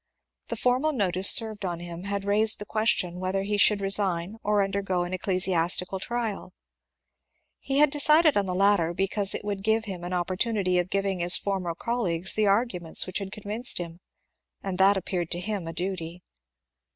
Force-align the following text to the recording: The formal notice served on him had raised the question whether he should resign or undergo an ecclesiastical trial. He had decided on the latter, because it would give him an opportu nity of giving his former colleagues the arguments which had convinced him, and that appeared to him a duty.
The 0.47 0.55
formal 0.55 0.93
notice 0.93 1.29
served 1.29 1.63
on 1.63 1.79
him 1.79 2.05
had 2.05 2.25
raised 2.25 2.57
the 2.57 2.65
question 2.65 3.19
whether 3.19 3.43
he 3.43 3.55
should 3.55 3.79
resign 3.81 4.37
or 4.41 4.63
undergo 4.63 5.03
an 5.03 5.13
ecclesiastical 5.13 5.99
trial. 5.99 6.55
He 7.59 7.77
had 7.77 7.91
decided 7.91 8.35
on 8.35 8.47
the 8.47 8.55
latter, 8.55 8.95
because 8.95 9.35
it 9.35 9.45
would 9.45 9.61
give 9.61 9.85
him 9.85 10.03
an 10.03 10.11
opportu 10.11 10.53
nity 10.59 10.79
of 10.79 10.89
giving 10.89 11.19
his 11.19 11.37
former 11.37 11.75
colleagues 11.75 12.33
the 12.33 12.47
arguments 12.47 13.05
which 13.05 13.19
had 13.19 13.31
convinced 13.31 13.77
him, 13.77 13.99
and 14.63 14.79
that 14.79 14.97
appeared 14.97 15.29
to 15.29 15.39
him 15.39 15.67
a 15.67 15.71
duty. 15.71 16.23